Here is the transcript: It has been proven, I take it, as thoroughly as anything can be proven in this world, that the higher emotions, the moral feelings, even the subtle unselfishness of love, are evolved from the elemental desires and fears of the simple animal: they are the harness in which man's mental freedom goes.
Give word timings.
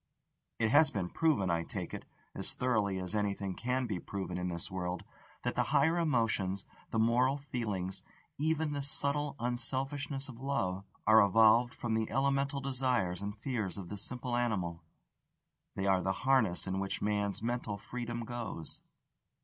It 0.57 0.69
has 0.71 0.89
been 0.89 1.11
proven, 1.11 1.51
I 1.51 1.63
take 1.63 1.93
it, 1.93 2.05
as 2.33 2.55
thoroughly 2.55 2.97
as 2.97 3.15
anything 3.15 3.53
can 3.53 3.85
be 3.85 3.99
proven 3.99 4.35
in 4.39 4.47
this 4.47 4.71
world, 4.71 5.03
that 5.43 5.53
the 5.55 5.65
higher 5.77 5.99
emotions, 5.99 6.65
the 6.89 6.97
moral 6.97 7.37
feelings, 7.37 8.01
even 8.39 8.71
the 8.71 8.81
subtle 8.81 9.35
unselfishness 9.37 10.27
of 10.27 10.39
love, 10.41 10.85
are 11.05 11.21
evolved 11.23 11.75
from 11.75 11.93
the 11.93 12.09
elemental 12.09 12.61
desires 12.61 13.21
and 13.21 13.37
fears 13.37 13.77
of 13.77 13.89
the 13.89 13.97
simple 13.99 14.35
animal: 14.35 14.83
they 15.75 15.85
are 15.85 16.01
the 16.01 16.11
harness 16.25 16.65
in 16.65 16.79
which 16.79 16.99
man's 17.03 17.43
mental 17.43 17.77
freedom 17.77 18.25
goes. 18.25 18.81